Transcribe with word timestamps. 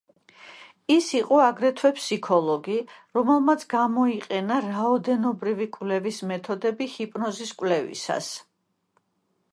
ის 0.93 1.09
იყო 1.17 1.41
აგრეთვე 1.47 1.91
ფსიქოლოგი, 1.97 2.77
რომელმაც 3.19 3.67
გამოიყენა 3.75 4.59
რაოდენობრივი 4.69 5.71
კვლევის 5.77 6.23
მეთოდები 6.33 6.89
ჰიპნოზის 6.97 7.57
კვლევისას. 7.61 8.35